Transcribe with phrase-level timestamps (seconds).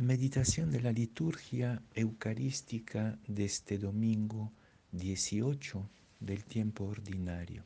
[0.00, 4.52] Meditación de la liturgia eucarística de este domingo
[4.92, 5.90] 18
[6.20, 7.64] del tiempo ordinario.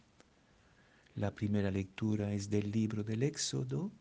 [1.15, 3.93] La primera lectura es del libro del Éxodo,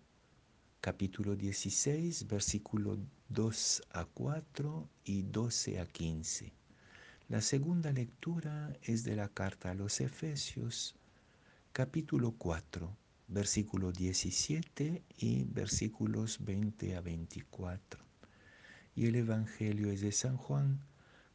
[0.80, 2.98] capítulo 16, versículo
[3.28, 6.54] 2 a 4 y 12 a 15.
[7.28, 10.96] La segunda lectura es de la carta a los Efesios,
[11.74, 12.96] capítulo 4,
[13.28, 18.11] versículo 17 y versículos 20 a 24
[18.94, 20.82] y el Evangelio es de San Juan,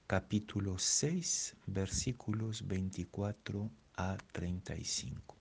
[0.06, 5.36] capítulo 6, versículos 24 a 35.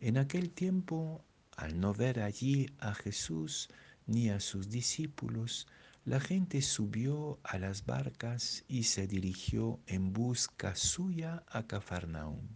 [0.00, 1.24] En aquel tiempo,
[1.56, 3.68] al no ver allí a Jesús
[4.06, 5.68] ni a sus discípulos,
[6.04, 12.48] la gente subió a las barcas y se dirigió en busca suya a Cafarnaúm.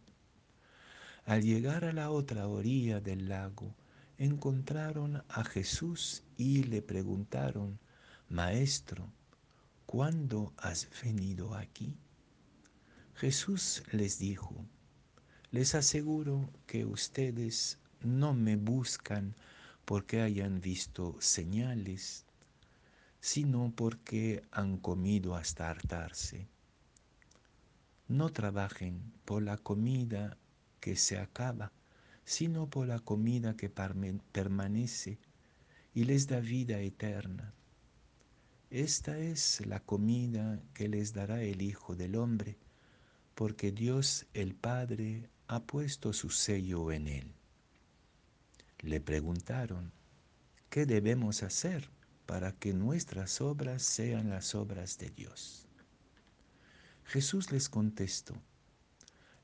[1.25, 3.77] Al llegar a la otra orilla del lago,
[4.19, 7.79] encontraron a Jesús y le preguntaron,
[8.35, 9.13] Maestro,
[9.87, 11.97] ¿cuándo has venido aquí?
[13.15, 14.67] Jesús les dijo,
[15.53, 19.37] les aseguro que ustedes no me buscan
[19.85, 22.25] porque hayan visto señales,
[23.21, 26.49] sino porque han comido hasta hartarse.
[28.09, 30.37] No trabajen por la comida
[30.81, 31.71] que se acaba,
[32.25, 35.19] sino por la comida que permanece
[35.95, 37.55] y les da vida eterna
[38.71, 42.57] esta es la comida que les dará el Hijo del Hombre,
[43.35, 47.35] porque Dios el Padre ha puesto su sello en él.
[48.81, 49.93] Le preguntaron,
[50.71, 51.91] ¿qué debemos hacer
[52.27, 55.69] para que nuestras obras sean las obras de Dios?
[57.05, 58.35] Jesús les contestó,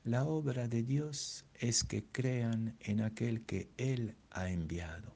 [0.03, 5.15] la obra de Dios es que crean en aquel que Él ha enviado.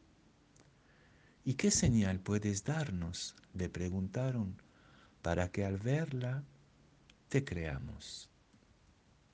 [1.48, 3.36] ¿Y qué señal puedes darnos?
[3.54, 4.60] le preguntaron,
[5.22, 6.44] para que al verla
[7.30, 8.32] te creamos.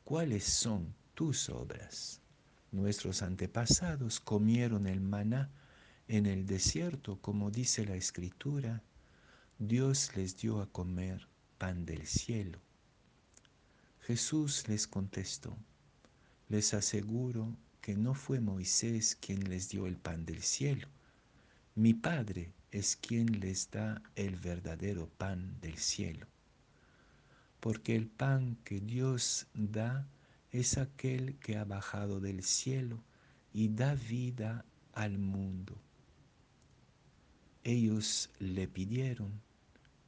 [0.03, 2.19] ¿Cuáles son tus obras?
[2.73, 5.51] Nuestros antepasados comieron el maná
[6.09, 8.83] en el desierto, como dice la escritura,
[9.57, 12.59] Dios les dio a comer pan del cielo.
[14.01, 15.55] Jesús les contestó,
[16.49, 20.89] les aseguro que no fue Moisés quien les dio el pan del cielo
[21.75, 26.27] mi Padre es quien les da el verdadero pan del cielo,
[27.61, 30.05] porque el pan que Dios da
[30.51, 33.01] es aquel que ha bajado del cielo
[33.53, 35.81] y da vida al mundo.
[37.63, 39.41] Ellos le pidieron,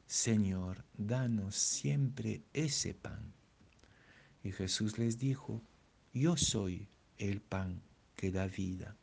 [0.05, 3.33] Señor, danos siempre ese pan.
[4.43, 5.61] Y Jesús les dijo,
[6.13, 7.81] yo soy el pan
[8.17, 8.97] que da vida.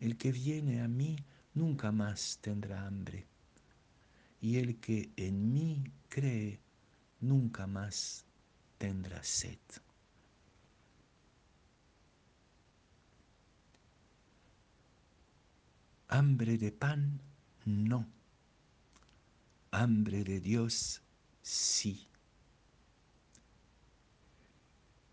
[0.00, 1.16] El que viene a mí
[1.56, 3.26] nunca más tendrá hambre.
[4.40, 6.60] Y el que en mí cree,
[7.20, 8.24] nunca más
[8.78, 9.58] tendrá sed.
[16.08, 17.20] Hambre de pan,
[17.64, 18.06] no.
[19.72, 21.02] Hambre de Dios,
[21.42, 22.06] sí.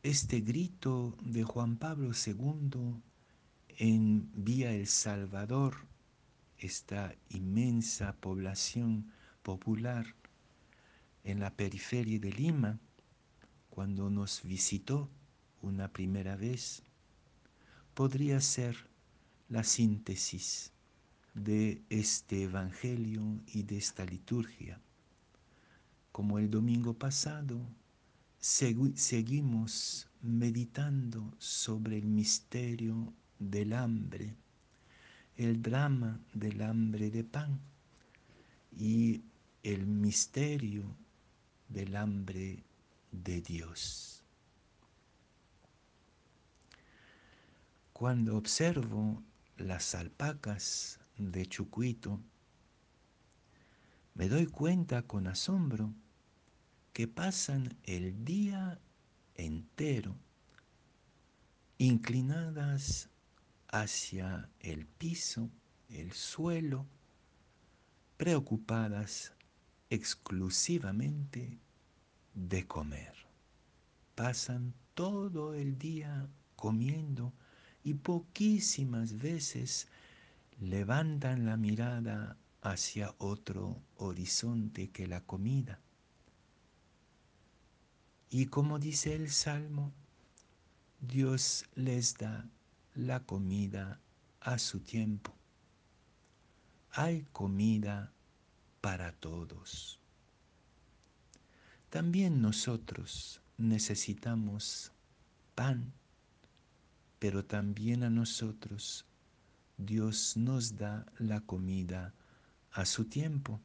[0.04, 3.02] Este grito de Juan Pablo II
[3.78, 5.93] en Vía El Salvador
[6.58, 10.16] esta inmensa población popular
[11.24, 12.80] en la periferia de Lima
[13.70, 15.10] cuando nos visitó
[15.62, 16.84] una primera vez,
[17.94, 18.76] podría ser
[19.50, 20.72] la síntesis
[21.34, 24.80] de este Evangelio y de esta liturgia.
[26.12, 27.60] Como el domingo pasado,
[28.40, 34.36] seguimos meditando sobre el misterio del hambre
[35.38, 37.60] el drama del hambre de pan
[38.78, 39.24] y
[39.64, 40.84] el misterio
[41.70, 42.64] del hambre
[43.12, 44.24] de Dios.
[47.94, 49.24] Cuando observo
[49.58, 52.20] las alpacas de Chucuito,
[54.16, 55.94] me doy cuenta con asombro
[56.92, 58.80] que pasan el día
[59.36, 60.16] entero
[61.78, 63.10] inclinadas
[63.74, 65.50] hacia el piso,
[65.90, 66.86] el suelo,
[68.18, 69.34] preocupadas
[69.90, 71.58] exclusivamente
[72.36, 73.16] de comer.
[74.14, 77.34] Pasan todo el día comiendo
[77.84, 79.88] y poquísimas veces
[80.60, 85.82] levantan la mirada hacia otro horizonte que la comida.
[88.30, 89.92] Y como dice el Salmo,
[91.02, 92.48] Dios les da
[92.96, 94.00] la comida
[94.40, 95.34] a su tiempo.
[96.92, 98.12] Hay comida
[98.82, 100.00] para todos.
[101.90, 104.92] También nosotros necesitamos
[105.56, 105.94] pan,
[107.20, 109.06] pero también a nosotros
[109.78, 112.14] Dios nos da la comida
[112.72, 113.60] a su tiempo.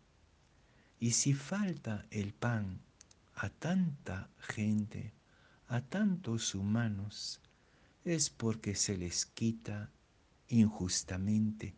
[1.01, 2.81] Y si falta el pan
[3.35, 5.13] a tanta gente,
[5.69, 7.41] a tantos humanos,
[8.10, 9.90] es porque se les quita
[10.49, 11.75] injustamente.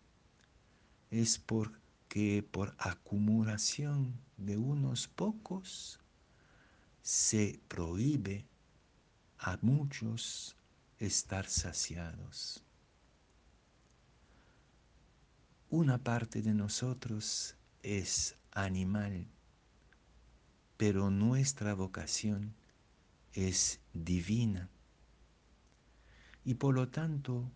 [1.10, 5.98] Es porque por acumulación de unos pocos
[7.02, 8.46] se prohíbe
[9.38, 10.56] a muchos
[10.98, 12.62] estar saciados.
[15.68, 19.26] Una parte de nosotros es animal,
[20.76, 22.54] pero nuestra vocación
[23.32, 24.68] es divina.
[26.44, 27.50] Y por lo tanto,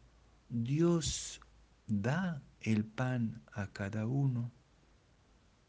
[0.49, 1.41] Dios
[1.87, 4.53] da el pan a cada uno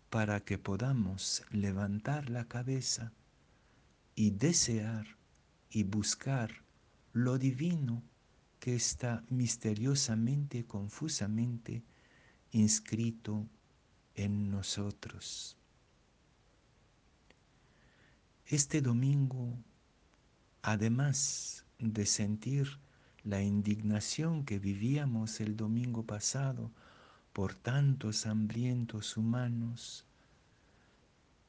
[0.10, 3.14] para que podamos levantar la cabeza
[4.16, 5.06] y desear
[5.70, 6.64] y buscar
[7.14, 8.04] lo divino
[8.60, 11.84] que está misteriosamente, confusamente
[12.52, 13.48] inscrito
[14.16, 15.58] en nosotros.
[18.46, 19.58] Este domingo,
[20.62, 22.80] además de sentir
[23.26, 26.72] la indignación que vivíamos el domingo pasado
[27.34, 30.06] por tantos hambrientos humanos,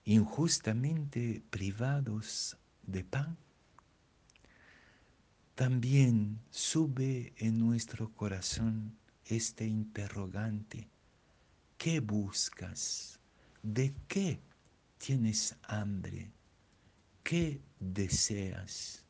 [0.05, 3.37] injustamente privados de pan,
[5.55, 8.97] también sube en nuestro corazón
[9.27, 10.89] este interrogante.
[11.77, 13.21] ¿Qué buscas?
[13.63, 14.41] ¿De qué
[14.99, 16.31] tienes hambre?
[17.23, 19.06] ¿Qué deseas?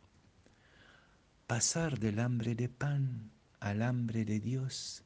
[1.47, 5.05] Pasar del hambre de pan al hambre de Dios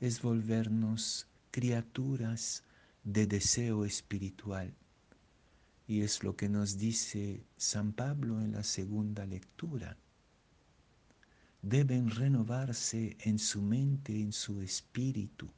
[0.00, 2.62] es volvernos criaturas
[3.04, 4.74] de deseo espiritual.
[5.86, 9.96] Y es lo que nos dice San Pablo en la segunda lectura.
[11.62, 15.50] Deben renovarse en su mente, en su espíritu,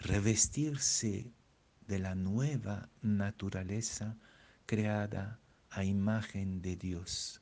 [0.00, 1.30] revestirse
[1.86, 4.16] de la nueva naturaleza
[4.66, 5.38] creada
[5.70, 7.40] a imagen de Dios.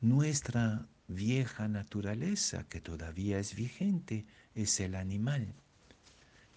[0.00, 5.54] Nuestra vieja naturaleza, que todavía es vigente, es el animal,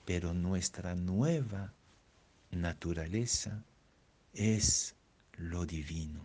[0.06, 1.74] pero nuestra nueva
[2.51, 3.63] naturaleza
[4.33, 4.95] es
[5.38, 6.21] lo divino.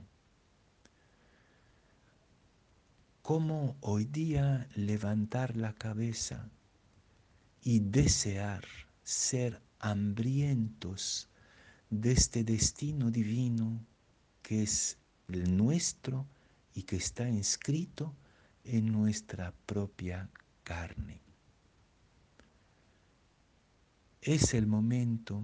[3.22, 6.50] ¿Cómo hoy día levantar la cabeza
[7.62, 8.64] y desear
[9.04, 11.28] ser hambrientos
[11.90, 13.80] de este destino divino
[14.42, 16.26] que es el nuestro
[16.74, 18.14] y que está inscrito
[18.64, 20.28] en nuestra propia
[20.64, 21.20] carne.
[24.20, 25.42] Es el momento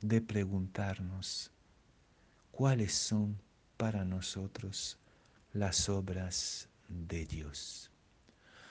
[0.00, 1.50] de preguntarnos
[2.50, 3.40] cuáles son
[3.76, 4.98] para nosotros
[5.52, 7.90] las obras de Dios.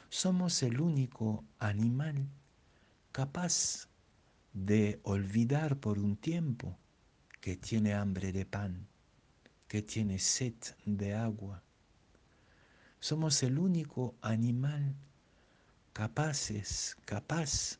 [0.09, 2.27] Somos el único animal
[3.11, 3.87] capaz
[4.53, 6.77] de olvidar por un tiempo
[7.41, 8.87] que tiene hambre de pan,
[9.67, 10.53] que tiene sed
[10.85, 11.63] de agua.
[13.03, 14.95] Somos el único animal
[15.91, 17.77] capaces, capaz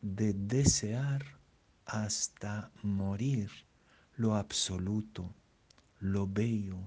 [0.00, 1.24] de desear
[1.86, 3.50] hasta morir
[4.14, 5.34] lo absoluto,
[5.98, 6.78] lo bello,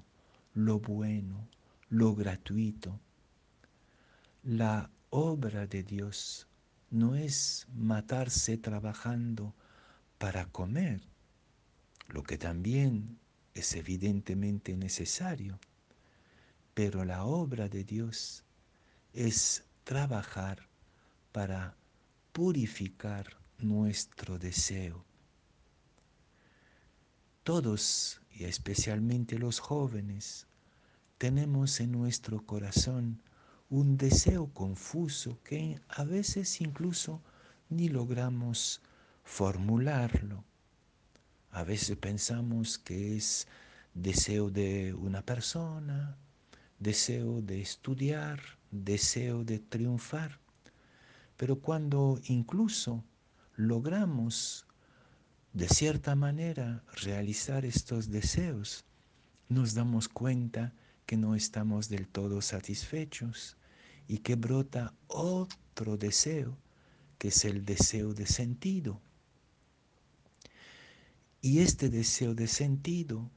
[0.54, 1.50] lo bueno,
[1.90, 3.02] lo gratuito.
[4.44, 6.48] La obra de Dios
[6.90, 9.54] no es matarse trabajando
[10.20, 11.02] para comer,
[12.08, 13.20] lo que también
[13.54, 15.60] es evidentemente necesario,
[16.74, 18.44] pero la obra de Dios
[19.14, 20.68] es trabajar
[21.32, 21.76] para
[22.32, 25.06] purificar nuestro deseo.
[27.44, 30.48] Todos, y especialmente los jóvenes,
[31.18, 33.22] tenemos en nuestro corazón
[33.70, 37.22] un deseo confuso que a veces incluso
[37.70, 38.82] ni logramos
[39.24, 40.44] formularlo.
[41.52, 43.48] A veces pensamos que es
[43.94, 46.18] deseo de una persona,
[46.80, 50.40] deseo de estudiar, deseo de triunfar.
[51.38, 53.04] Pero cuando incluso
[53.56, 54.66] logramos
[55.54, 58.86] de cierta manera realizar estos deseos,
[59.50, 60.74] nos damos cuenta
[61.06, 63.58] que no estamos del todo satisfechos
[64.08, 66.58] y que brota otro deseo,
[67.18, 69.02] que es el deseo de sentido.
[71.42, 73.30] Y este deseo de sentido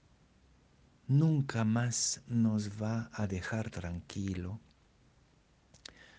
[1.09, 4.61] nunca más nos va a dejar tranquilo.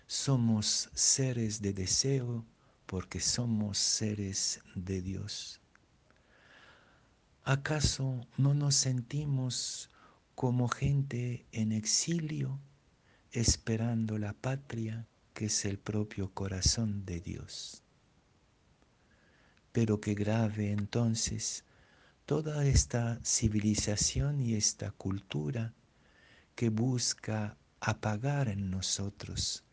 [0.06, 2.44] Somos seres de deseo
[2.86, 5.60] porque somos seres de Dios.
[7.44, 9.90] ¿Acaso no nos sentimos
[10.34, 12.58] como gente en exilio
[13.32, 17.82] esperando la patria que es el propio corazón de Dios?
[19.72, 21.64] Pero qué grave entonces
[22.28, 25.72] toda esta civilización y esta cultura
[26.54, 29.64] que busca apagar en nosotros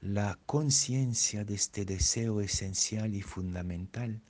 [0.00, 4.22] la conciencia de este deseo esencial y fundamental,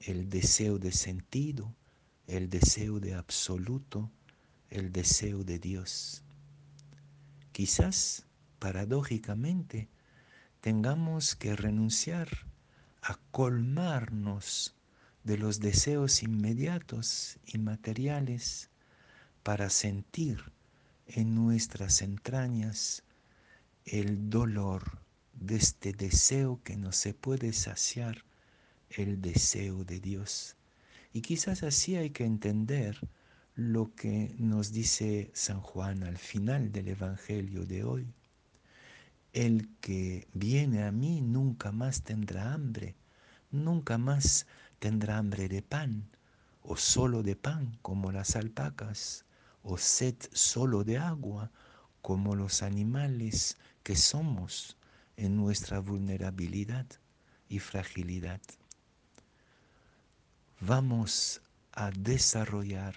[0.00, 1.76] el deseo de sentido,
[2.26, 4.10] el deseo de absoluto,
[4.68, 6.24] el deseo de Dios.
[7.52, 8.26] Quizás,
[8.58, 9.88] paradójicamente,
[10.60, 12.48] tengamos que renunciar
[13.00, 14.74] a colmarnos
[15.24, 18.70] de los deseos inmediatos y materiales
[19.42, 20.52] para sentir
[21.06, 23.02] en nuestras entrañas
[23.84, 25.00] el dolor
[25.32, 28.24] de este deseo que no se puede saciar,
[28.90, 30.56] el deseo de Dios.
[31.12, 32.98] Y quizás así hay que entender
[33.54, 38.14] lo que nos dice San Juan al final del Evangelio de hoy.
[39.32, 42.96] El que viene a mí nunca más tendrá hambre,
[43.50, 44.46] nunca más
[44.80, 46.10] tendrá hambre de pan,
[46.62, 49.24] o solo de pan como las alpacas,
[49.62, 51.52] o sed solo de agua
[52.02, 54.76] como los animales que somos
[55.16, 56.86] en nuestra vulnerabilidad
[57.48, 58.40] y fragilidad
[60.60, 61.40] vamos
[61.72, 62.94] a desarrollar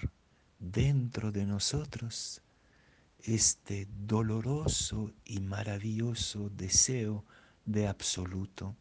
[0.59, 2.41] dentro de nosotros
[3.21, 7.23] este doloroso y maravilloso deseo
[7.65, 8.75] de absoluto,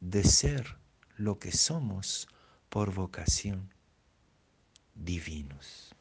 [0.00, 0.76] de ser
[1.16, 2.26] lo que somos
[2.68, 3.72] por vocación,
[4.94, 5.94] divinos.